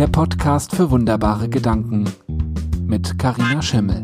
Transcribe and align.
der 0.00 0.06
Podcast 0.06 0.74
für 0.74 0.90
wunderbare 0.90 1.50
Gedanken 1.50 2.10
mit 2.86 3.18
Karina 3.18 3.60
Schimmel. 3.60 4.02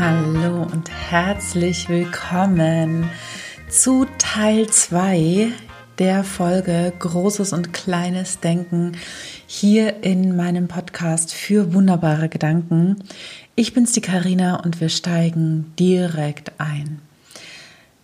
Hallo 0.00 0.62
und 0.62 0.90
herzlich 0.90 1.90
willkommen 1.90 3.10
zu 3.68 4.06
Teil 4.16 4.66
2 4.66 5.52
der 5.98 6.24
Folge 6.24 6.94
Großes 6.98 7.52
und 7.52 7.74
Kleines 7.74 8.40
Denken 8.40 8.92
hier 9.46 10.02
in 10.02 10.34
meinem 10.34 10.68
Podcast 10.68 11.34
für 11.34 11.74
wunderbare 11.74 12.30
Gedanken. 12.30 13.04
Ich 13.54 13.74
bin's 13.74 13.92
die 13.92 14.00
Karina 14.00 14.64
und 14.64 14.80
wir 14.80 14.88
steigen 14.88 15.74
direkt 15.78 16.52
ein. 16.56 17.02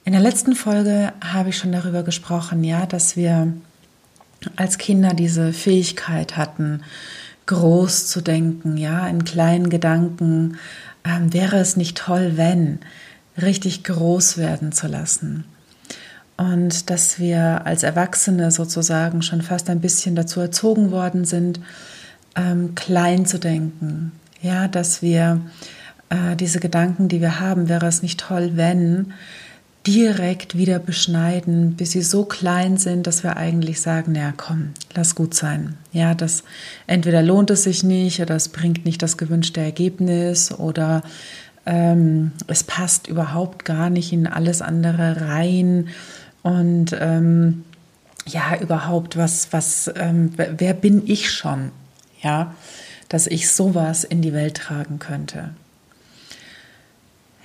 In 0.05 0.13
der 0.13 0.23
letzten 0.23 0.55
Folge 0.55 1.13
habe 1.23 1.51
ich 1.51 1.59
schon 1.59 1.73
darüber 1.73 2.03
gesprochen, 2.03 2.65
ja, 2.65 2.87
dass 2.87 3.17
wir 3.17 3.53
als 4.57 4.79
Kinder 4.79 5.13
diese 5.13 5.53
Fähigkeit 5.53 6.37
hatten, 6.37 6.83
groß 7.47 8.07
zu 8.07 8.23
denken, 8.23 8.77
ja, 8.77 9.07
in 9.09 9.25
kleinen 9.25 9.69
Gedanken. 9.69 10.57
Ähm, 11.05 11.33
wäre 11.33 11.59
es 11.59 11.77
nicht 11.77 11.99
toll, 11.99 12.33
wenn 12.37 12.79
richtig 13.41 13.85
groß 13.85 14.39
werden 14.39 14.73
zu 14.73 14.87
lassen? 14.87 15.45
Und 16.39 16.89
dass 16.89 17.19
wir 17.19 17.67
als 17.67 17.83
Erwachsene 17.83 18.51
sozusagen 18.51 19.21
schon 19.21 19.43
fast 19.43 19.69
ein 19.69 19.81
bisschen 19.81 20.15
dazu 20.15 20.41
erzogen 20.41 20.91
worden 20.91 21.27
sind, 21.27 21.61
ähm, 22.35 22.75
klein 22.75 23.27
zu 23.27 23.39
denken. 23.39 24.13
Ja, 24.41 24.67
dass 24.67 25.03
wir 25.03 25.43
äh, 26.09 26.37
diese 26.37 26.61
Gedanken, 26.61 27.09
die 27.09 27.21
wir 27.21 27.41
haben, 27.41 27.69
wäre 27.69 27.87
es 27.87 28.03
nicht 28.03 28.21
toll, 28.21 28.53
wenn 28.55 29.13
direkt 29.87 30.57
wieder 30.57 30.79
beschneiden, 30.79 31.75
bis 31.75 31.93
sie 31.93 32.03
so 32.03 32.25
klein 32.25 32.77
sind, 32.77 33.07
dass 33.07 33.23
wir 33.23 33.37
eigentlich 33.37 33.81
sagen, 33.81 34.13
naja, 34.13 34.35
komm, 34.37 34.71
lass 34.95 35.15
gut 35.15 35.35
sein. 35.35 35.77
Ja, 35.93 36.15
das 36.15 36.45
entweder 36.87 37.23
lohnt 37.23 37.51
es 37.51 37.65
sich 37.65 37.83
nicht 37.83 38.21
oder 38.21 38.37
es 38.37 38.51
bringt 38.51 38.85
nicht 38.85 39.03
das 39.03 39.17
gewünschte 39.17 39.61
Ergebnis 39.61 40.53
oder 40.53 41.03
ähm, 41.65 42.33
es 42.47 42.63
passt 42.63 43.07
überhaupt 43.07 43.65
gar 43.65 43.91
nicht 43.91 44.13
in 44.13 44.27
alles 44.27 44.61
andere 44.61 45.23
rein 45.23 45.89
und 46.43 46.97
ähm, 46.99 47.65
ja, 48.27 48.57
überhaupt, 48.61 49.17
was, 49.17 49.53
was, 49.53 49.91
ähm, 49.97 50.33
wer 50.37 50.75
bin 50.75 51.03
ich 51.07 51.31
schon? 51.31 51.73
Ja, 52.23 52.55
dass 53.09 53.27
ich 53.27 53.51
sowas 53.51 54.05
in 54.05 54.21
die 54.21 54.33
Welt 54.33 54.59
tragen 54.59 54.99
könnte. 54.99 55.51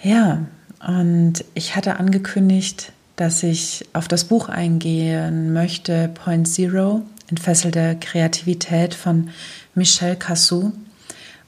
Ja, 0.03 0.45
und 0.85 1.43
ich 1.55 1.75
hatte 1.75 1.99
angekündigt, 1.99 2.91
dass 3.15 3.41
ich 3.43 3.85
auf 3.93 4.07
das 4.07 4.25
Buch 4.25 4.49
eingehen 4.49 5.51
möchte, 5.51 6.09
Point 6.09 6.47
Zero, 6.47 7.01
entfesselte 7.27 7.97
Kreativität 7.99 8.93
von 8.93 9.29
Michelle 9.73 10.15
Cassou. 10.15 10.73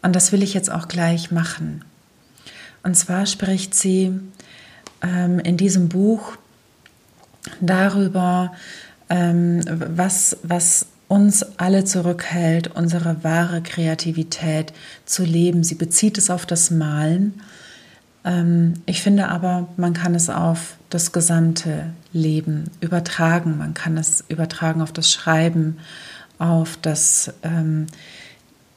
Und 0.02 0.15
das 0.15 0.31
will 0.31 0.41
ich 0.41 0.53
jetzt 0.53 0.71
auch 0.71 0.88
gleich 0.88 1.30
machen. 1.30 1.83
Und 2.81 2.95
zwar 2.95 3.25
spricht 3.25 3.75
sie 3.75 4.11
ähm, 5.03 5.39
in 5.39 5.58
diesem 5.58 5.89
Buch 5.89 6.38
darüber, 7.61 8.53
ähm, 9.09 9.61
was, 9.67 10.38
was 10.41 10.88
uns 11.08 11.43
alle 11.58 11.83
zurückhält, 11.83 12.75
unsere 12.75 13.23
wahre 13.23 13.61
Kreativität 13.61 14.73
zu 15.05 15.23
leben. 15.23 15.63
Sie 15.63 15.75
bezieht 15.75 16.17
es 16.17 16.30
auf 16.30 16.45
das 16.45 16.71
Malen 16.71 17.41
ich 18.85 19.01
finde 19.01 19.29
aber, 19.29 19.69
man 19.77 19.93
kann 19.93 20.13
es 20.13 20.29
auf 20.29 20.75
das 20.89 21.13
gesamte 21.13 21.91
Leben 22.11 22.69
übertragen. 22.81 23.57
Man 23.57 23.73
kann 23.73 23.97
es 23.97 24.23
übertragen 24.27 24.81
auf 24.81 24.91
das 24.91 25.11
Schreiben, 25.11 25.77
auf 26.37 26.77
das 26.81 27.33
ähm, 27.43 27.87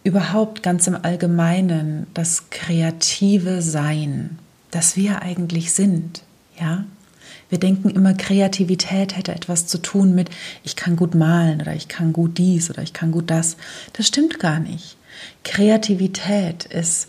überhaupt 0.05 0.63
ganz 0.63 0.87
im 0.87 0.97
Allgemeinen, 1.03 2.07
das 2.15 2.51
kreative 2.51 3.61
Sein, 3.61 4.39
das 4.71 4.97
wir 4.97 5.23
eigentlich 5.23 5.73
sind. 5.73 6.23
Ja, 6.59 6.85
wir 7.49 7.59
denken 7.59 7.91
immer, 7.91 8.15
Kreativität 8.15 9.17
hätte 9.17 9.33
etwas 9.35 9.67
zu 9.67 9.79
tun 9.79 10.15
mit, 10.15 10.31
ich 10.63 10.77
kann 10.77 10.97
gut 10.97 11.15
malen 11.15 11.61
oder 11.61 11.75
ich 11.75 11.89
kann 11.89 12.13
gut 12.13 12.39
dies 12.39 12.71
oder 12.71 12.83
ich 12.83 12.93
kann 12.93 13.11
gut 13.11 13.31
das. 13.31 13.57
Das 13.93 14.07
stimmt 14.07 14.39
gar 14.39 14.61
nicht. 14.61 14.97
Kreativität 15.43 16.65
ist 16.67 17.09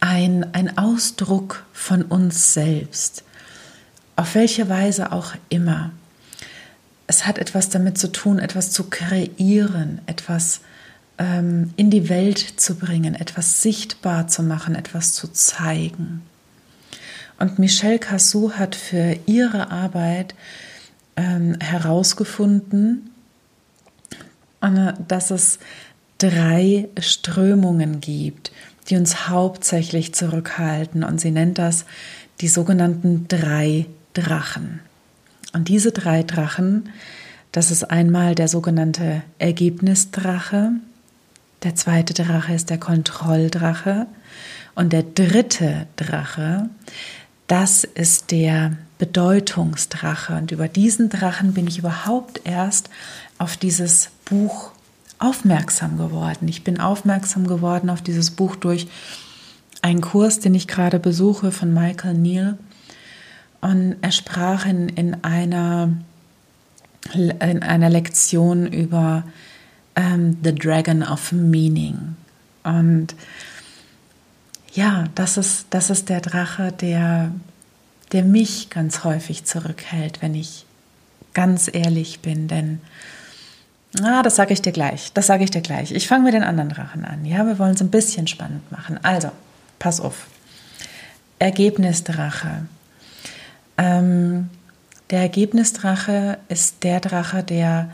ein, 0.00 0.54
ein 0.54 0.76
Ausdruck 0.78 1.64
von 1.72 2.02
uns 2.02 2.54
selbst, 2.54 3.22
auf 4.16 4.34
welche 4.34 4.68
Weise 4.68 5.12
auch 5.12 5.34
immer. 5.48 5.92
Es 7.06 7.26
hat 7.26 7.38
etwas 7.38 7.68
damit 7.68 7.98
zu 7.98 8.10
tun, 8.10 8.38
etwas 8.38 8.70
zu 8.70 8.84
kreieren, 8.84 10.00
etwas 10.06 10.60
ähm, 11.18 11.72
in 11.76 11.90
die 11.90 12.08
Welt 12.08 12.38
zu 12.38 12.76
bringen, 12.76 13.14
etwas 13.14 13.62
sichtbar 13.62 14.28
zu 14.28 14.42
machen, 14.42 14.74
etwas 14.74 15.12
zu 15.12 15.28
zeigen. 15.28 16.22
Und 17.38 17.58
Michelle 17.58 17.98
Cassou 17.98 18.52
hat 18.52 18.74
für 18.74 19.18
ihre 19.26 19.70
Arbeit 19.70 20.34
ähm, 21.16 21.56
herausgefunden, 21.60 23.10
äh, 24.60 24.92
dass 25.08 25.30
es 25.30 25.58
drei 26.18 26.88
Strömungen 26.98 28.00
gibt, 28.00 28.52
die 28.90 28.96
uns 28.96 29.28
hauptsächlich 29.28 30.14
zurückhalten. 30.14 31.04
Und 31.04 31.20
sie 31.20 31.30
nennt 31.30 31.58
das 31.58 31.84
die 32.40 32.48
sogenannten 32.48 33.26
drei 33.28 33.86
Drachen. 34.14 34.80
Und 35.52 35.68
diese 35.68 35.92
drei 35.92 36.22
Drachen, 36.22 36.90
das 37.52 37.70
ist 37.70 37.90
einmal 37.90 38.34
der 38.34 38.48
sogenannte 38.48 39.22
Ergebnisdrache, 39.38 40.72
der 41.62 41.74
zweite 41.74 42.14
Drache 42.14 42.54
ist 42.54 42.70
der 42.70 42.78
Kontrolldrache 42.78 44.06
und 44.74 44.92
der 44.92 45.02
dritte 45.02 45.86
Drache, 45.96 46.70
das 47.48 47.84
ist 47.84 48.30
der 48.30 48.78
Bedeutungsdrache. 48.98 50.34
Und 50.36 50.52
über 50.52 50.68
diesen 50.68 51.10
Drachen 51.10 51.52
bin 51.52 51.66
ich 51.66 51.78
überhaupt 51.78 52.40
erst 52.44 52.88
auf 53.38 53.56
dieses 53.56 54.10
Buch 54.24 54.70
aufmerksam 55.20 55.98
geworden. 55.98 56.48
Ich 56.48 56.64
bin 56.64 56.80
aufmerksam 56.80 57.46
geworden 57.46 57.90
auf 57.90 58.02
dieses 58.02 58.32
Buch 58.32 58.56
durch 58.56 58.88
einen 59.82 60.00
Kurs, 60.00 60.40
den 60.40 60.54
ich 60.54 60.66
gerade 60.66 60.98
besuche 60.98 61.52
von 61.52 61.72
Michael 61.72 62.14
Neal. 62.14 62.58
Und 63.60 63.96
er 64.00 64.12
sprach 64.12 64.66
in, 64.66 64.88
in, 64.88 65.22
einer, 65.22 65.92
in 67.14 67.62
einer 67.62 67.90
Lektion 67.90 68.66
über 68.66 69.24
ähm, 69.94 70.38
The 70.42 70.54
Dragon 70.54 71.02
of 71.02 71.32
Meaning. 71.32 72.16
Und 72.62 73.14
ja, 74.72 75.04
das 75.14 75.36
ist, 75.36 75.66
das 75.70 75.90
ist 75.90 76.08
der 76.08 76.20
Drache, 76.22 76.72
der, 76.72 77.32
der 78.12 78.24
mich 78.24 78.70
ganz 78.70 79.04
häufig 79.04 79.44
zurückhält, 79.44 80.22
wenn 80.22 80.34
ich 80.34 80.64
ganz 81.34 81.68
ehrlich 81.72 82.20
bin. 82.20 82.48
Denn 82.48 82.80
Ah, 83.98 84.22
das 84.22 84.36
sage 84.36 84.52
ich 84.52 84.62
dir 84.62 84.72
gleich. 84.72 85.12
Das 85.12 85.26
sage 85.26 85.42
ich 85.42 85.50
dir 85.50 85.62
gleich. 85.62 85.92
Ich 85.92 86.06
fange 86.06 86.24
mit 86.24 86.34
den 86.34 86.44
anderen 86.44 86.68
Drachen 86.68 87.04
an. 87.04 87.24
Ja, 87.24 87.44
wir 87.46 87.58
wollen 87.58 87.74
es 87.74 87.80
ein 87.80 87.90
bisschen 87.90 88.26
spannend 88.26 88.70
machen. 88.70 88.98
Also, 89.02 89.30
pass 89.78 90.00
auf. 90.00 90.26
Ergebnisdrache. 91.40 92.66
Ähm, 93.78 94.48
der 95.10 95.20
Ergebnisdrache 95.20 96.38
ist 96.48 96.84
der 96.84 97.00
Drache, 97.00 97.42
der 97.42 97.90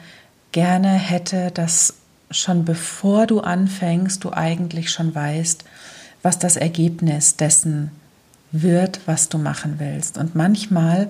gerne 0.52 0.92
hätte, 0.92 1.50
dass 1.50 1.94
schon 2.30 2.64
bevor 2.64 3.26
du 3.26 3.40
anfängst, 3.40 4.22
du 4.24 4.32
eigentlich 4.32 4.90
schon 4.90 5.14
weißt, 5.14 5.64
was 6.22 6.38
das 6.38 6.56
Ergebnis 6.56 7.36
dessen 7.36 7.90
wird, 8.52 9.00
was 9.06 9.28
du 9.28 9.38
machen 9.38 9.76
willst. 9.78 10.18
Und 10.18 10.34
manchmal 10.34 11.08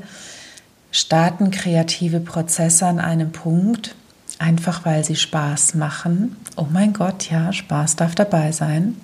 starten 0.91 1.51
kreative 1.51 2.21
Prozesse 2.21 2.87
an 2.87 3.01
einem 3.01 3.33
Punkt, 3.33 3.95
einfach 4.39 4.85
weil 4.85 5.05
sie 5.05 5.17
Spaß 5.17 5.75
machen. 5.75 6.37
Oh 6.57 6.67
mein 6.71 6.93
Gott, 6.93 7.31
ja, 7.31 7.53
Spaß 7.53 7.97
darf 7.97 8.15
dabei 8.15 8.53
sein. 8.53 8.97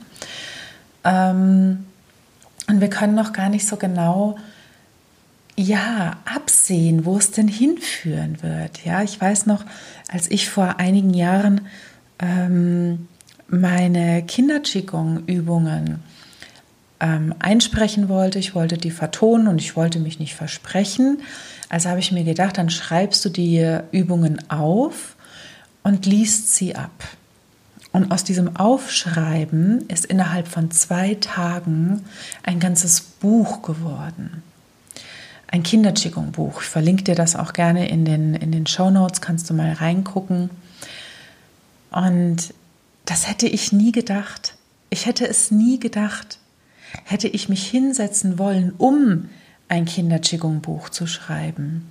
Ähm, 1.05 1.85
und 2.69 2.81
wir 2.81 2.91
können 2.91 3.15
noch 3.15 3.33
gar 3.33 3.49
nicht 3.49 3.67
so 3.67 3.77
genau 3.77 4.37
ja, 5.57 6.17
absehen, 6.25 7.05
wo 7.05 7.19
es 7.19 7.31
denn 7.31 7.49
hinführen 7.49 8.43
wird. 8.43 8.85
Ja, 8.85 9.03
ich 9.03 9.21
weiß 9.21 9.47
noch, 9.47 9.65
als 10.09 10.31
ich 10.31 10.49
vor 10.49 10.81
einigen 10.81 11.13
Jahren 11.13 11.63
ähm, 12.19 13.09
meine 13.49 14.23
Kinder-Qigong-Übungen 14.23 16.01
ähm, 17.01 17.35
einsprechen 17.39 18.09
wollte, 18.09 18.39
ich 18.39 18.55
wollte 18.55 18.79
die 18.79 18.91
vertonen 18.91 19.47
und 19.49 19.61
ich 19.61 19.77
wollte 19.77 19.99
mich 19.99 20.19
nicht 20.19 20.35
versprechen. 20.35 21.21
Also 21.69 21.91
habe 21.91 22.01
ich 22.01 22.13
mir 22.13 22.25
gedacht, 22.25 22.57
dann 22.57 22.71
schreibst 22.71 23.25
du 23.25 23.29
die 23.29 23.79
Übungen 23.91 24.49
auf 24.51 25.17
und 25.83 26.07
liest 26.07 26.55
sie 26.55 26.75
ab. 26.75 27.05
Und 27.93 28.11
aus 28.11 28.25
diesem 28.25 28.57
Aufschreiben 28.57 29.87
ist 29.89 30.07
innerhalb 30.07 30.49
von 30.49 30.71
zwei 30.71 31.15
Tagen 31.17 32.05
ein 32.43 32.59
ganzes 32.59 33.01
Buch 33.01 33.63
geworden. 33.63 34.43
ein 35.53 35.63
Kinder-Qigong-Buch. 35.63 36.63
Ich 36.63 36.69
verlinke 36.69 37.05
dir 37.05 37.15
das 37.15 37.37
auch 37.37 37.53
gerne 37.53 37.89
in 37.89 38.07
den, 38.07 38.35
in 38.35 38.53
den 38.53 38.67
Show 38.67 38.91
Notes, 38.91 39.21
kannst 39.21 39.51
du 39.51 39.55
mal 39.55 39.73
reingucken. 39.73 40.49
Und 41.91 42.55
das 43.05 43.29
hätte 43.29 43.47
ich 43.47 43.71
nie 43.71 43.93
gedacht. 43.93 44.55
Ich 44.89 45.05
hätte 45.05 45.29
es 45.29 45.51
nie 45.51 45.79
gedacht. 45.79 46.39
Hätte 47.05 47.29
ich 47.29 47.51
mich 47.51 47.67
hinsetzen 47.67 48.39
wollen, 48.39 48.73
um 48.79 49.29
ein 49.69 49.85
Kinder-Qigong-Buch 49.85 50.89
zu 50.89 51.07
schreiben, 51.07 51.91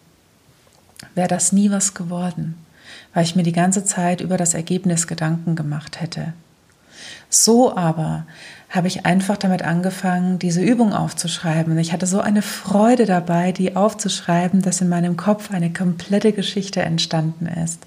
wäre 1.14 1.28
das 1.28 1.52
nie 1.52 1.70
was 1.70 1.94
geworden, 1.94 2.56
weil 3.14 3.24
ich 3.24 3.36
mir 3.36 3.44
die 3.44 3.52
ganze 3.52 3.84
Zeit 3.84 4.22
über 4.22 4.38
das 4.38 4.54
Ergebnis 4.54 5.08
Gedanken 5.08 5.56
gemacht 5.56 6.02
hätte. 6.02 6.34
So 7.30 7.76
aber 7.76 8.26
habe 8.70 8.88
ich 8.88 9.06
einfach 9.06 9.38
damit 9.38 9.64
angefangen, 9.64 10.40
diese 10.40 10.62
Übung 10.62 10.94
aufzuschreiben. 10.94 11.74
Und 11.74 11.80
ich 11.80 11.92
hatte 11.92 12.08
so 12.08 12.22
eine 12.22 12.42
Freude 12.42 13.06
dabei, 13.06 13.52
die 13.52 13.76
aufzuschreiben, 13.76 14.62
dass 14.62 14.80
in 14.80 14.88
meinem 14.88 15.18
Kopf 15.18 15.52
eine 15.52 15.74
komplette 15.74 16.32
Geschichte 16.32 16.82
entstanden 16.82 17.48
ist. 17.48 17.86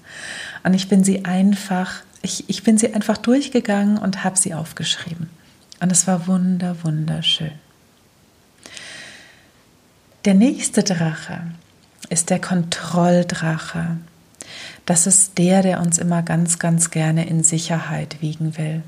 Und 0.63 0.75
ich 0.75 0.87
bin 0.87 1.03
sie 1.03 1.25
einfach, 1.25 2.03
ich, 2.21 2.49
ich 2.49 2.63
bin 2.63 2.77
sie 2.77 2.93
einfach 2.93 3.17
durchgegangen 3.17 3.97
und 3.97 4.23
habe 4.23 4.37
sie 4.37 4.53
aufgeschrieben. 4.53 5.29
Und 5.79 5.91
es 5.91 6.05
war 6.07 6.27
wunder, 6.27 6.75
wunderschön. 6.83 7.51
Der 10.25 10.35
nächste 10.35 10.83
Drache 10.83 11.41
ist 12.09 12.29
der 12.29 12.39
Kontrolldrache. 12.39 13.97
Das 14.85 15.07
ist 15.07 15.37
der, 15.37 15.63
der 15.63 15.81
uns 15.81 15.97
immer 15.97 16.21
ganz, 16.21 16.59
ganz 16.59 16.91
gerne 16.91 17.27
in 17.27 17.43
Sicherheit 17.43 18.21
wiegen 18.21 18.57
will 18.57 18.83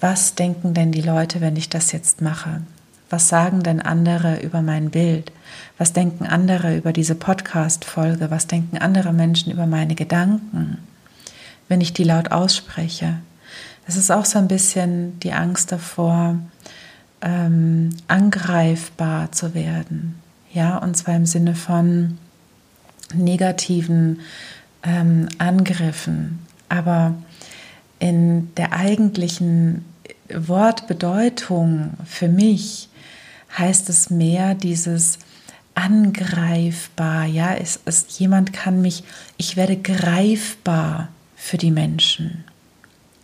was 0.00 0.34
denken 0.34 0.74
denn 0.74 0.92
die 0.92 1.00
Leute, 1.00 1.40
wenn 1.40 1.56
ich 1.56 1.68
das 1.68 1.92
jetzt 1.92 2.22
mache? 2.22 2.62
Was 3.10 3.28
sagen 3.28 3.62
denn 3.62 3.80
andere 3.80 4.40
über 4.40 4.62
mein 4.62 4.90
Bild? 4.90 5.32
Was 5.76 5.92
denken 5.92 6.26
andere 6.26 6.76
über 6.76 6.92
diese 6.92 7.14
Podcast-Folge? 7.14 8.30
Was 8.30 8.46
denken 8.46 8.78
andere 8.78 9.12
Menschen 9.12 9.50
über 9.50 9.66
meine 9.66 9.94
Gedanken, 9.94 10.78
wenn 11.68 11.80
ich 11.80 11.94
die 11.94 12.04
laut 12.04 12.30
ausspreche? 12.30 13.18
Es 13.86 13.96
ist 13.96 14.10
auch 14.10 14.26
so 14.26 14.38
ein 14.38 14.48
bisschen 14.48 15.18
die 15.20 15.32
Angst 15.32 15.72
davor, 15.72 16.38
ähm, 17.20 17.90
angreifbar 18.06 19.32
zu 19.32 19.54
werden. 19.54 20.20
Ja, 20.52 20.76
und 20.76 20.96
zwar 20.96 21.16
im 21.16 21.26
Sinne 21.26 21.54
von 21.54 22.18
negativen 23.14 24.20
ähm, 24.82 25.28
Angriffen. 25.38 26.40
Aber 26.68 27.14
in 27.98 28.54
der 28.56 28.72
eigentlichen 28.72 29.84
Wortbedeutung 30.32 31.92
für 32.04 32.28
mich 32.28 32.88
heißt 33.56 33.88
es 33.88 34.10
mehr 34.10 34.54
dieses 34.54 35.18
angreifbar, 35.74 37.24
ja, 37.24 37.54
es 37.54 37.80
ist 37.84 38.18
jemand 38.18 38.52
kann 38.52 38.82
mich, 38.82 39.04
ich 39.36 39.56
werde 39.56 39.76
greifbar 39.76 41.08
für 41.36 41.56
die 41.56 41.70
Menschen. 41.70 42.44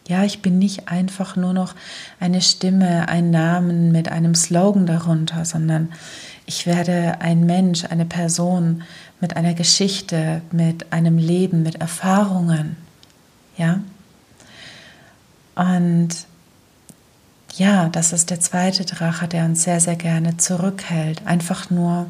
Ja, 0.06 0.22
ich 0.22 0.40
bin 0.42 0.58
nicht 0.58 0.88
einfach 0.88 1.34
nur 1.34 1.52
noch 1.52 1.74
eine 2.20 2.42
Stimme, 2.42 3.08
ein 3.08 3.30
Namen 3.30 3.90
mit 3.90 4.10
einem 4.10 4.34
Slogan 4.34 4.86
darunter, 4.86 5.44
sondern 5.44 5.92
ich 6.46 6.66
werde 6.66 7.20
ein 7.20 7.46
Mensch, 7.46 7.84
eine 7.84 8.04
Person 8.04 8.82
mit 9.20 9.36
einer 9.36 9.54
Geschichte, 9.54 10.42
mit 10.52 10.92
einem 10.92 11.18
Leben, 11.18 11.62
mit 11.62 11.76
Erfahrungen. 11.76 12.76
Ja? 13.56 13.80
Und 15.54 16.10
ja, 17.56 17.88
das 17.88 18.12
ist 18.12 18.30
der 18.30 18.40
zweite 18.40 18.84
Drache, 18.84 19.28
der 19.28 19.44
uns 19.44 19.62
sehr, 19.62 19.80
sehr 19.80 19.96
gerne 19.96 20.36
zurückhält. 20.36 21.26
Einfach 21.26 21.70
nur, 21.70 22.06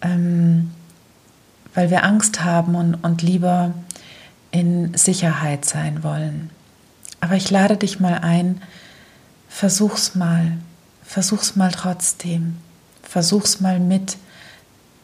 ähm, 0.00 0.72
weil 1.74 1.90
wir 1.90 2.02
Angst 2.04 2.42
haben 2.42 2.74
und, 2.74 2.94
und 2.94 3.22
lieber 3.22 3.74
in 4.50 4.94
Sicherheit 4.94 5.64
sein 5.64 6.02
wollen. 6.02 6.50
Aber 7.20 7.34
ich 7.34 7.50
lade 7.50 7.76
dich 7.76 8.00
mal 8.00 8.14
ein, 8.14 8.62
versuch's 9.48 10.14
mal, 10.14 10.52
versuch's 11.04 11.56
mal 11.56 11.70
trotzdem, 11.70 12.56
versuch's 13.08 13.60
mal 13.60 13.80
mit 13.80 14.18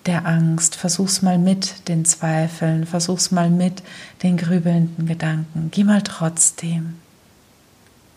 der 0.07 0.27
Angst, 0.27 0.75
versuch's 0.75 1.23
mal 1.23 1.39
mit 1.39 1.89
den 1.89 2.05
Zweifeln, 2.05 2.87
versuch's 2.87 3.31
mal 3.31 3.49
mit 3.49 3.83
den 4.23 4.37
grübelnden 4.37 5.07
Gedanken. 5.07 5.71
Geh 5.71 5.85
mal 5.85 6.03
trotzdem. 6.03 6.97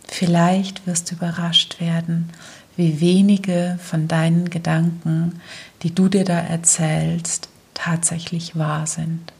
Vielleicht 0.05 0.85
wirst 0.85 1.11
du 1.11 1.15
überrascht 1.15 1.79
werden, 1.79 2.29
wie 2.75 2.99
wenige 2.99 3.79
von 3.81 4.07
deinen 4.07 4.49
Gedanken, 4.49 5.41
die 5.83 5.95
du 5.95 6.09
dir 6.09 6.25
da 6.25 6.39
erzählst, 6.39 7.49
tatsächlich 7.73 8.57
wahr 8.57 8.87
sind. 8.87 9.33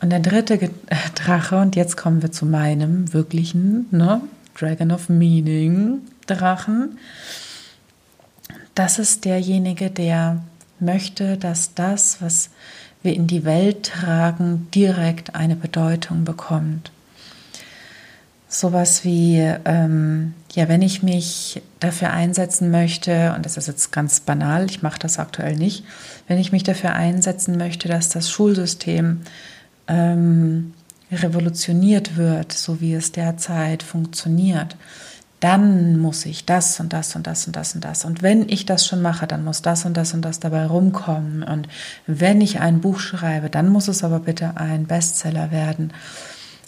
Und 0.00 0.10
der 0.10 0.20
dritte 0.20 0.58
Drache, 1.14 1.58
und 1.58 1.76
jetzt 1.76 1.96
kommen 1.96 2.20
wir 2.22 2.32
zu 2.32 2.44
meinem 2.44 3.12
wirklichen 3.14 3.86
ne, 3.90 4.20
Dragon 4.58 4.90
of 4.90 5.08
Meaning 5.08 6.00
Drachen, 6.26 6.98
das 8.74 8.98
ist 8.98 9.24
derjenige, 9.24 9.90
der 9.90 10.42
möchte, 10.80 11.36
dass 11.36 11.74
das, 11.74 12.20
was 12.20 12.50
wir 13.02 13.14
in 13.14 13.26
die 13.26 13.44
Welt 13.44 13.84
tragen, 13.84 14.68
direkt 14.74 15.34
eine 15.34 15.56
Bedeutung 15.56 16.24
bekommt. 16.24 16.90
Sowas 18.48 19.04
wie, 19.04 19.38
ähm, 19.64 20.34
ja, 20.52 20.68
wenn 20.68 20.80
ich 20.80 21.02
mich 21.02 21.60
dafür 21.80 22.10
einsetzen 22.12 22.70
möchte, 22.70 23.34
und 23.34 23.44
das 23.44 23.56
ist 23.56 23.66
jetzt 23.66 23.90
ganz 23.90 24.20
banal, 24.20 24.66
ich 24.66 24.82
mache 24.82 24.98
das 24.98 25.18
aktuell 25.18 25.56
nicht, 25.56 25.84
wenn 26.28 26.38
ich 26.38 26.52
mich 26.52 26.62
dafür 26.62 26.94
einsetzen 26.94 27.56
möchte, 27.56 27.88
dass 27.88 28.10
das 28.10 28.30
Schulsystem 28.30 29.22
ähm, 29.88 30.72
revolutioniert 31.10 32.16
wird, 32.16 32.52
so 32.52 32.80
wie 32.80 32.94
es 32.94 33.12
derzeit 33.12 33.82
funktioniert, 33.82 34.76
dann 35.40 35.98
muss 35.98 36.24
ich 36.26 36.46
das 36.46 36.80
und 36.80 36.92
das 36.92 37.14
und 37.16 37.26
das 37.26 37.46
und 37.46 37.54
das 37.56 37.74
und 37.74 37.84
das. 37.84 38.04
Und 38.04 38.22
wenn 38.22 38.48
ich 38.48 38.66
das 38.66 38.86
schon 38.86 39.02
mache, 39.02 39.26
dann 39.26 39.44
muss 39.44 39.62
das 39.62 39.84
und 39.84 39.96
das 39.96 40.14
und 40.14 40.22
das 40.22 40.40
dabei 40.40 40.66
rumkommen. 40.66 41.42
Und 41.42 41.68
wenn 42.06 42.40
ich 42.40 42.60
ein 42.60 42.80
Buch 42.80 42.98
schreibe, 42.98 43.50
dann 43.50 43.68
muss 43.68 43.88
es 43.88 44.04
aber 44.04 44.20
bitte 44.20 44.56
ein 44.56 44.86
Bestseller 44.86 45.50
werden. 45.50 45.92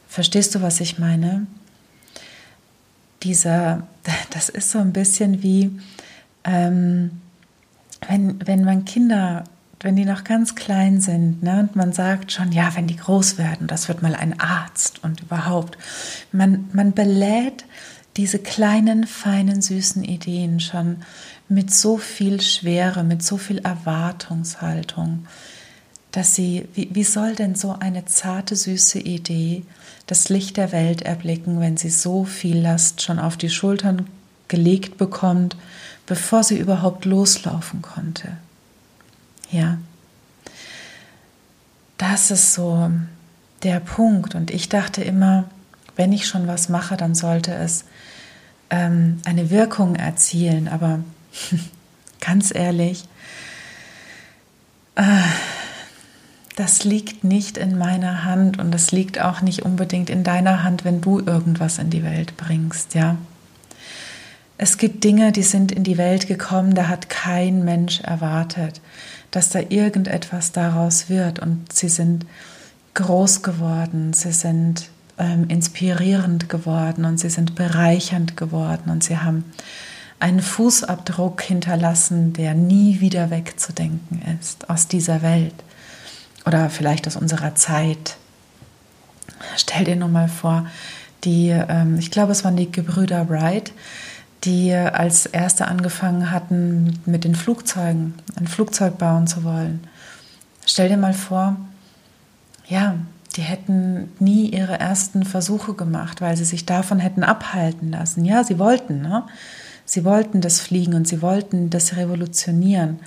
Verstehst 0.09 0.55
du, 0.55 0.63
was 0.63 0.81
ich 0.81 0.99
meine? 0.99 1.47
dieser, 3.27 3.87
das 4.31 4.49
ist 4.49 4.71
so 4.71 4.79
ein 4.79 4.93
bisschen 4.93 5.43
wie, 5.43 5.79
ähm, 6.45 7.11
wenn, 8.09 8.47
wenn 8.47 8.65
man 8.65 8.85
Kinder, 8.85 9.45
wenn 9.81 9.97
die 9.97 10.05
noch 10.05 10.25
ganz 10.25 10.55
klein 10.55 11.01
sind, 11.01 11.43
ne, 11.43 11.61
und 11.61 11.77
man 11.77 11.93
sagt 11.93 12.33
schon, 12.33 12.53
ja, 12.53 12.75
wenn 12.75 12.87
die 12.87 12.97
groß 12.97 13.37
werden, 13.37 13.67
das 13.67 13.89
wird 13.89 14.03
mal 14.03 14.15
ein 14.15 14.39
Arzt 14.41 15.03
und 15.05 15.21
überhaupt. 15.21 15.77
Man, 16.33 16.69
man 16.73 16.93
belädt 16.93 17.65
diese 18.17 18.39
kleinen, 18.39 19.07
feinen, 19.07 19.61
süßen 19.61 20.03
Ideen 20.05 20.61
schon 20.61 20.99
mit 21.49 21.73
so 21.73 21.99
viel 21.99 22.41
Schwere, 22.41 23.05
mit 23.05 23.23
so 23.23 23.37
viel 23.37 23.59
Erwartungshaltung, 23.59 25.27
dass 26.13 26.35
sie, 26.35 26.67
wie, 26.75 26.89
wie 26.93 27.05
soll 27.05 27.35
denn 27.35 27.55
so 27.55 27.77
eine 27.79 28.07
zarte, 28.07 28.57
süße 28.57 28.99
Idee 28.99 29.65
das 30.07 30.29
Licht 30.29 30.57
der 30.57 30.73
Welt 30.73 31.03
erblicken, 31.03 31.61
wenn 31.61 31.77
sie 31.77 31.91
so 31.91 32.25
viel 32.25 32.59
Last 32.59 33.03
schon 33.03 33.19
auf 33.19 33.37
die 33.37 33.51
Schultern 33.51 34.07
gelegt 34.49 34.97
bekommt, 34.97 35.57
bevor 36.07 36.45
sie 36.45 36.59
überhaupt 36.59 37.05
loslaufen 37.05 37.83
konnte. 37.83 38.37
Ja, 39.51 39.79
das 41.99 42.31
ist 42.31 42.55
so 42.55 42.91
der 43.63 43.81
Punkt. 43.81 44.35
Und 44.35 44.51
ich 44.51 44.69
dachte 44.69 45.03
immer, 45.03 45.45
wenn 45.97 46.13
ich 46.13 46.27
schon 46.27 46.47
was 46.47 46.69
mache, 46.69 46.97
dann 46.97 47.15
sollte 47.15 47.53
es 47.53 47.85
ähm, 48.71 49.21
eine 49.25 49.51
Wirkung 49.51 49.97
erzielen. 49.97 50.69
Aber 50.69 51.01
ganz 52.21 52.55
ehrlich, 52.55 53.05
äh, 54.95 55.03
das 56.57 56.85
liegt 56.85 57.23
nicht 57.23 57.59
in 57.59 57.77
meiner 57.77 58.25
Hand 58.25 58.59
und 58.59 58.71
das 58.73 58.91
liegt 58.91 59.21
auch 59.21 59.43
nicht 59.43 59.63
unbedingt 59.63 60.09
in 60.09 60.25
deiner 60.25 60.63
Hand, 60.63 60.85
wenn 60.85 61.03
du 61.03 61.21
irgendwas 61.21 61.79
in 61.79 61.91
die 61.91 62.03
Welt 62.03 62.37
bringst, 62.37 62.95
ja. 62.95 63.17
Es 64.59 64.79
gibt 64.79 65.05
Dinge, 65.05 65.33
die 65.33 65.43
sind 65.43 65.71
in 65.71 65.85
die 65.85 65.99
Welt 65.99 66.27
gekommen, 66.27 66.75
da 66.75 66.89
hat 66.89 67.11
kein 67.11 67.63
Mensch 67.63 68.01
erwartet, 68.01 68.81
dass 69.31 69.51
da 69.51 69.61
irgendetwas 69.69 70.53
daraus 70.53 71.11
wird 71.11 71.41
und 71.41 71.71
sie 71.71 71.91
sind 71.91 72.25
groß 72.95 73.43
geworden, 73.43 74.15
sie 74.15 74.33
sind 74.33 74.89
ähm, 75.19 75.49
inspirierend 75.49 76.49
geworden 76.49 77.05
und 77.05 77.19
sie 77.19 77.31
sind 77.31 77.55
bereichernd 77.55 78.37
geworden 78.37 78.91
und 78.91 79.03
sie 79.03 79.19
haben 79.19 79.45
einen 80.19 80.41
Fußabdruck 80.41 81.43
hinterlassen, 81.43 82.33
der 82.33 82.55
nie 82.55 83.01
wieder 83.01 83.31
wegzudenken 83.31 84.23
ist 84.41 84.71
aus 84.71 84.89
dieser 84.89 85.23
Welt 85.23 85.55
oder 86.47 86.71
vielleicht 86.71 87.07
aus 87.07 87.17
unserer 87.17 87.55
Zeit. 87.55 88.17
Stell 89.57 89.85
dir 89.85 89.97
nur 89.97 90.09
mal 90.09 90.29
vor, 90.29 90.67
die, 91.25 91.49
ähm, 91.49 91.99
ich 91.99 92.11
glaube, 92.11 92.33
es 92.33 92.45
waren 92.45 92.57
die 92.57 92.71
Gebrüder 92.71 93.29
Wright, 93.29 93.73
die 94.45 94.73
als 94.73 95.27
erste 95.27 95.67
angefangen 95.67 96.31
hatten, 96.31 97.01
mit 97.05 97.25
den 97.25 97.35
Flugzeugen 97.35 98.15
ein 98.37 98.47
Flugzeug 98.47 98.97
bauen 98.97 99.27
zu 99.27 99.45
wollen. 99.45 99.87
Stell 100.67 100.89
dir 100.89 100.97
mal 100.97 101.15
vor, 101.15 101.57
ja, 102.69 102.97
die 103.37 103.43
hätten 103.43 104.09
nie 104.19 104.49
ihre 104.49 104.81
ersten 104.81 105.25
Versuche 105.25 105.75
gemacht, 105.75 106.21
weil 106.21 106.37
sie 106.37 106.45
sich 106.45 106.67
davon 106.67 106.99
hätten 106.99 107.23
abhalten 107.23 107.91
lassen. 107.91 108.25
Ja, 108.25 108.45
sie 108.45 108.59
wollten, 108.59 109.03
ne? 109.03 109.25
Sie 109.85 110.05
wollten 110.05 110.41
das 110.41 110.61
Fliegen 110.61 110.95
und 110.95 111.07
sie 111.07 111.23
wollten 111.23 111.71
das 111.71 111.97
revolutionieren. 111.97 112.99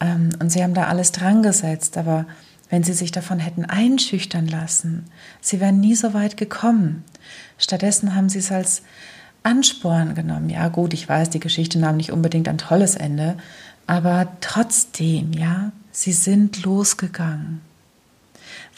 Ähm, 0.00 0.30
und 0.40 0.50
sie 0.50 0.62
haben 0.62 0.74
da 0.74 0.84
alles 0.84 1.12
dran 1.12 1.42
gesetzt, 1.42 1.96
aber 1.96 2.26
wenn 2.68 2.82
sie 2.82 2.94
sich 2.94 3.12
davon 3.12 3.38
hätten 3.38 3.64
einschüchtern 3.64 4.48
lassen, 4.48 5.04
sie 5.40 5.60
wären 5.60 5.78
nie 5.78 5.94
so 5.94 6.14
weit 6.14 6.36
gekommen. 6.36 7.04
Stattdessen 7.58 8.14
haben 8.14 8.28
sie 8.28 8.38
es 8.38 8.50
als 8.50 8.82
Ansporn 9.42 10.14
genommen. 10.14 10.50
Ja, 10.50 10.68
gut, 10.68 10.94
ich 10.94 11.08
weiß, 11.08 11.30
die 11.30 11.40
Geschichte 11.40 11.78
nahm 11.78 11.96
nicht 11.96 12.12
unbedingt 12.12 12.48
ein 12.48 12.58
tolles 12.58 12.96
Ende, 12.96 13.36
aber 13.86 14.28
trotzdem, 14.40 15.32
ja, 15.32 15.72
sie 15.92 16.12
sind 16.12 16.62
losgegangen. 16.62 17.60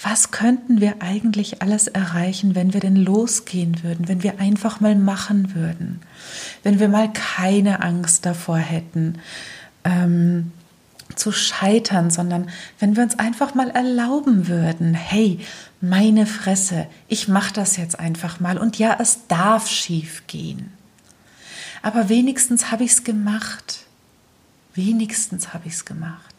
Was 0.03 0.33
könnten 0.33 0.81
wir 0.81 0.97
eigentlich 1.01 1.63
alles 1.63 1.87
erreichen, 1.87 2.57
wenn 2.57 2.73
wir 2.73 2.81
denn 2.81 2.97
losgehen 2.97 3.85
würden, 3.85 4.09
wenn 4.09 4.23
wir 4.25 4.41
einfach 4.41 4.81
mal 4.81 4.97
machen 4.97 5.55
würden, 5.55 6.01
wenn 6.65 6.81
wir 6.81 6.89
mal 6.89 7.13
keine 7.13 7.83
Angst 7.83 8.27
davor 8.27 8.59
hätten, 8.59 9.21
ähm, 9.85 10.51
zu 11.15 11.31
scheitern, 11.31 12.11
sondern 12.11 12.49
wenn 12.81 12.97
wir 12.97 13.03
uns 13.03 13.19
einfach 13.19 13.55
mal 13.55 13.71
erlauben 13.71 14.49
würden, 14.49 14.95
hey, 14.95 15.39
meine 15.81 16.27
Fresse, 16.27 16.87
ich 17.07 17.29
mache 17.29 17.53
das 17.53 17.77
jetzt 17.77 18.01
einfach 18.01 18.41
mal 18.41 18.59
und 18.59 18.79
ja, 18.79 18.97
es 18.99 19.27
darf 19.29 19.69
schief 19.69 20.25
gehen. 20.27 20.73
Aber 21.83 22.09
wenigstens 22.09 22.71
habe 22.71 22.85
ich 22.85 22.93
es 22.93 23.05
gemacht. 23.05 23.85
Wenigstens 24.75 25.53
habe 25.53 25.67
ich 25.67 25.75
es 25.75 25.85
gemacht. 25.85 26.35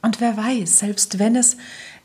Und 0.00 0.20
wer 0.20 0.36
weiß, 0.36 0.80
selbst 0.80 1.18
wenn 1.20 1.36
es 1.36 1.56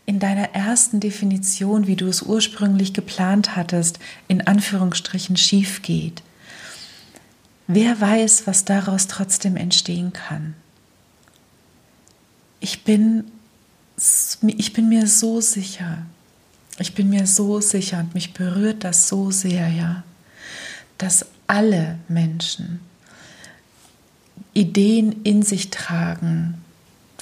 in 0.08 0.20
deiner 0.20 0.56
ersten 0.56 1.02
Definition, 1.02 1.86
wie 1.86 1.98
du 1.98 2.08
es 2.08 2.24
ursprünglich 2.24 2.94
geplant 2.94 3.56
hattest, 3.58 4.00
in 4.30 4.48
Anführungsstrichen 4.48 5.36
schief 5.36 5.82
geht, 5.82 6.24
wer 7.68 8.00
weiß, 8.00 8.48
was 8.48 8.64
daraus 8.64 9.08
trotzdem 9.08 9.58
entstehen 9.58 10.14
kann. 10.14 10.56
Ich 12.60 12.84
bin 12.84 13.26
ich 14.46 14.74
bin 14.74 14.90
mir 14.90 15.08
so 15.08 15.42
sicher, 15.42 16.06
ich 16.80 16.94
bin 16.94 17.10
mir 17.10 17.26
so 17.28 17.60
sicher 17.60 18.00
und 18.00 18.14
mich 18.14 18.34
berührt 18.34 18.84
das 18.84 19.10
so 19.10 19.32
sehr, 19.32 19.68
ja, 19.68 20.04
dass 21.00 21.26
alle 21.48 21.98
Menschen 22.08 22.80
Ideen 24.54 25.24
in 25.24 25.42
sich 25.42 25.72
tragen, 25.72 26.64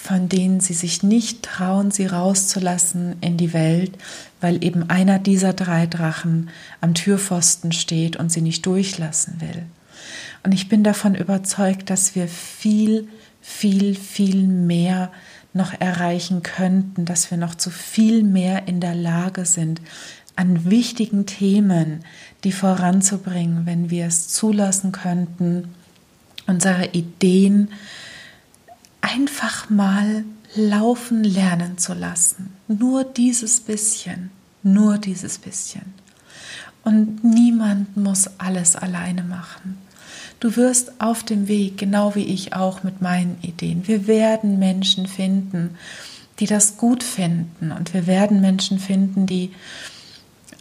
von 0.05 0.29
denen 0.29 0.59
sie 0.59 0.75
sich 0.75 1.01
nicht 1.01 1.41
trauen, 1.41 1.89
sie 1.89 2.05
rauszulassen 2.05 3.15
in 3.21 3.37
die 3.37 3.53
Welt, 3.53 3.97
weil 4.39 4.63
eben 4.63 4.87
einer 4.87 5.17
dieser 5.17 5.53
drei 5.53 5.87
Drachen 5.87 6.49
am 6.79 6.93
Türpfosten 6.93 7.71
steht 7.71 8.15
und 8.15 8.31
sie 8.31 8.41
nicht 8.41 8.63
durchlassen 8.67 9.41
will. 9.41 9.63
Und 10.43 10.51
ich 10.51 10.69
bin 10.69 10.83
davon 10.83 11.15
überzeugt, 11.15 11.89
dass 11.89 12.13
wir 12.13 12.27
viel, 12.27 13.07
viel, 13.41 13.95
viel 13.95 14.45
mehr 14.45 15.11
noch 15.53 15.73
erreichen 15.73 16.43
könnten, 16.43 17.05
dass 17.05 17.31
wir 17.31 17.39
noch 17.39 17.55
zu 17.55 17.71
viel 17.71 18.21
mehr 18.21 18.67
in 18.67 18.79
der 18.79 18.93
Lage 18.93 19.45
sind, 19.45 19.81
an 20.35 20.69
wichtigen 20.69 21.25
Themen 21.25 22.05
die 22.43 22.51
voranzubringen, 22.51 23.65
wenn 23.65 23.89
wir 23.89 24.05
es 24.05 24.27
zulassen 24.27 24.91
könnten, 24.91 25.73
unsere 26.45 26.89
Ideen 26.89 27.69
einfach 29.05 29.69
mal 29.69 30.23
laufen 30.55 31.23
lernen 31.23 31.77
zu 31.77 31.93
lassen. 31.93 32.53
Nur 32.67 33.03
dieses 33.03 33.59
bisschen, 33.59 34.31
nur 34.63 34.97
dieses 34.97 35.37
bisschen. 35.37 35.93
Und 36.83 37.23
niemand 37.23 37.97
muss 37.97 38.29
alles 38.39 38.75
alleine 38.75 39.23
machen. 39.23 39.77
Du 40.39 40.55
wirst 40.55 40.99
auf 40.99 41.23
dem 41.23 41.47
Weg, 41.47 41.77
genau 41.77 42.15
wie 42.15 42.25
ich 42.25 42.53
auch 42.53 42.83
mit 42.83 43.01
meinen 43.01 43.37
Ideen, 43.41 43.87
wir 43.87 44.07
werden 44.07 44.59
Menschen 44.59 45.07
finden, 45.07 45.77
die 46.39 46.47
das 46.47 46.77
gut 46.77 47.03
finden. 47.03 47.71
Und 47.71 47.93
wir 47.93 48.07
werden 48.07 48.41
Menschen 48.41 48.79
finden, 48.79 49.25
die, 49.25 49.51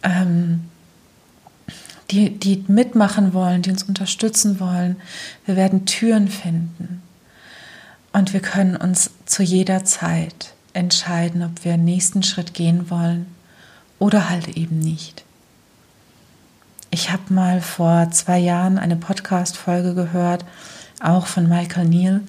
ähm, 0.03 0.61
die, 2.11 2.29
die 2.29 2.63
mitmachen 2.67 3.33
wollen, 3.33 3.61
die 3.61 3.71
uns 3.71 3.83
unterstützen 3.83 4.59
wollen. 4.59 4.97
Wir 5.45 5.55
werden 5.55 5.85
Türen 5.85 6.29
finden. 6.29 7.01
Und 8.15 8.31
wir 8.31 8.39
können 8.39 8.77
uns 8.77 9.11
zu 9.25 9.43
jeder 9.43 9.83
Zeit 9.83 10.53
entscheiden, 10.71 11.43
ob 11.43 11.65
wir 11.65 11.73
den 11.73 11.83
nächsten 11.83 12.23
Schritt 12.23 12.53
gehen 12.53 12.89
wollen 12.89 13.25
oder 13.99 14.29
halt 14.29 14.47
eben 14.55 14.79
nicht. 14.79 15.25
Ich 16.91 17.11
habe 17.11 17.33
mal 17.33 17.59
vor 17.59 18.11
zwei 18.11 18.39
Jahren 18.39 18.77
eine 18.77 18.95
Podcast-Folge 18.95 19.95
gehört, 19.95 20.45
auch 21.01 21.27
von 21.27 21.49
Michael 21.49 21.89
Neal. 21.89 22.21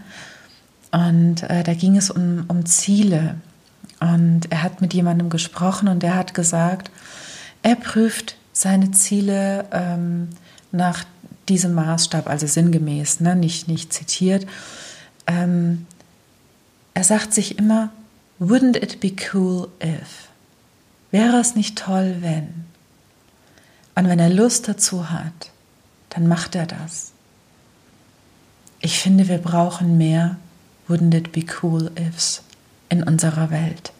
Und 0.90 1.44
äh, 1.44 1.62
da 1.62 1.72
ging 1.74 1.96
es 1.96 2.10
um, 2.10 2.46
um 2.48 2.66
Ziele. 2.66 3.36
Und 4.00 4.50
er 4.50 4.64
hat 4.64 4.80
mit 4.80 4.92
jemandem 4.92 5.30
gesprochen 5.30 5.86
und 5.86 6.02
der 6.02 6.16
hat 6.16 6.34
gesagt, 6.34 6.90
er 7.62 7.76
prüft 7.76 8.36
seine 8.52 8.90
Ziele 8.90 9.66
ähm, 9.70 10.30
nach 10.72 11.04
diesem 11.48 11.74
Maßstab, 11.74 12.28
also 12.28 12.48
sinngemäß, 12.48 13.20
ne, 13.20 13.36
nicht, 13.36 13.68
nicht 13.68 13.92
zitiert. 13.92 14.48
Ähm, 15.26 15.86
er 16.94 17.04
sagt 17.04 17.34
sich 17.34 17.58
immer, 17.58 17.90
wouldn't 18.38 18.76
it 18.76 19.00
be 19.00 19.12
cool 19.32 19.68
if? 19.82 20.28
Wäre 21.10 21.38
es 21.38 21.54
nicht 21.54 21.78
toll, 21.78 22.16
wenn? 22.20 22.64
Und 23.94 24.08
wenn 24.08 24.18
er 24.18 24.30
Lust 24.30 24.68
dazu 24.68 25.10
hat, 25.10 25.50
dann 26.10 26.26
macht 26.26 26.54
er 26.54 26.66
das. 26.66 27.12
Ich 28.80 28.98
finde, 28.98 29.28
wir 29.28 29.38
brauchen 29.38 29.96
mehr 29.96 30.36
Wouldn't 30.88 31.16
it 31.16 31.32
be 31.32 31.44
cool 31.62 31.90
ifs 31.96 32.42
in 32.88 33.02
unserer 33.02 33.50
Welt. 33.50 33.92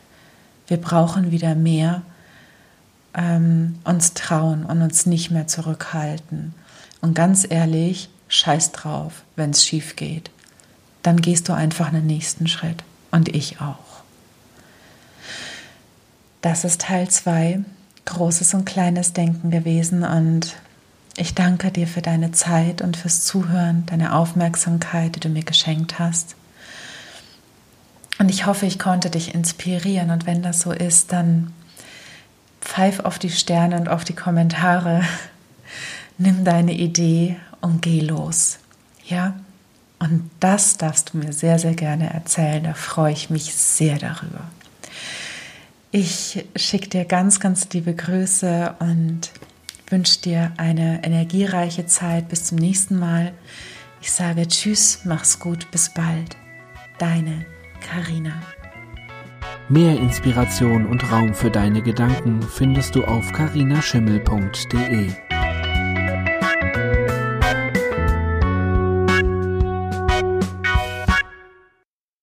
Wir 0.68 0.76
brauchen 0.76 1.32
wieder 1.32 1.56
mehr 1.56 2.02
ähm, 3.14 3.80
uns 3.82 4.14
trauen 4.14 4.64
und 4.64 4.82
uns 4.82 5.06
nicht 5.06 5.30
mehr 5.30 5.48
zurückhalten. 5.48 6.54
Und 7.00 7.14
ganz 7.14 7.46
ehrlich, 7.48 8.08
scheiß 8.28 8.72
drauf, 8.72 9.24
wenn 9.34 9.50
es 9.50 9.64
schief 9.64 9.96
geht. 9.96 10.30
Dann 11.06 11.20
gehst 11.20 11.48
du 11.48 11.52
einfach 11.52 11.86
einen 11.86 12.08
nächsten 12.08 12.48
Schritt. 12.48 12.82
Und 13.12 13.28
ich 13.28 13.60
auch. 13.60 14.02
Das 16.40 16.64
ist 16.64 16.80
Teil 16.80 17.08
2 17.08 17.60
großes 18.06 18.54
und 18.54 18.64
kleines 18.64 19.12
Denken 19.12 19.52
gewesen 19.52 20.02
und 20.02 20.56
ich 21.16 21.34
danke 21.34 21.70
dir 21.70 21.86
für 21.86 22.02
deine 22.02 22.32
Zeit 22.32 22.82
und 22.82 22.96
fürs 22.96 23.24
Zuhören, 23.24 23.86
deine 23.86 24.14
Aufmerksamkeit, 24.14 25.14
die 25.14 25.20
du 25.20 25.28
mir 25.28 25.44
geschenkt 25.44 26.00
hast. 26.00 26.34
Und 28.18 28.28
ich 28.28 28.46
hoffe, 28.46 28.66
ich 28.66 28.80
konnte 28.80 29.08
dich 29.08 29.32
inspirieren 29.32 30.10
und 30.10 30.26
wenn 30.26 30.42
das 30.42 30.60
so 30.60 30.72
ist, 30.72 31.12
dann 31.12 31.52
pfeif 32.60 32.98
auf 32.98 33.20
die 33.20 33.30
Sterne 33.30 33.78
und 33.78 33.88
auf 33.88 34.02
die 34.02 34.16
Kommentare. 34.16 35.02
Nimm 36.18 36.44
deine 36.44 36.72
Idee 36.72 37.36
und 37.60 37.80
geh 37.80 38.00
los. 38.00 38.58
Ja? 39.06 39.36
Und 40.10 40.30
das 40.40 40.76
darfst 40.76 41.12
du 41.12 41.18
mir 41.18 41.32
sehr, 41.32 41.58
sehr 41.58 41.74
gerne 41.74 42.12
erzählen. 42.12 42.62
Da 42.62 42.74
freue 42.74 43.12
ich 43.12 43.28
mich 43.28 43.54
sehr 43.54 43.98
darüber. 43.98 44.40
Ich 45.90 46.44
schicke 46.54 46.88
dir 46.88 47.04
ganz, 47.04 47.40
ganz 47.40 47.68
liebe 47.72 47.94
Grüße 47.94 48.76
und 48.78 49.30
wünsche 49.88 50.20
dir 50.20 50.52
eine 50.58 51.02
energiereiche 51.04 51.86
Zeit. 51.86 52.28
Bis 52.28 52.44
zum 52.44 52.58
nächsten 52.58 52.98
Mal. 52.98 53.32
Ich 54.00 54.12
sage 54.12 54.46
Tschüss, 54.46 55.00
mach's 55.04 55.40
gut, 55.40 55.70
bis 55.70 55.92
bald. 55.92 56.36
Deine 56.98 57.46
Karina. 57.80 58.34
Mehr 59.68 59.98
Inspiration 59.98 60.86
und 60.86 61.10
Raum 61.10 61.34
für 61.34 61.50
deine 61.50 61.82
Gedanken 61.82 62.42
findest 62.42 62.94
du 62.94 63.04
auf 63.04 63.32
carinaschimmel.de. 63.32 65.25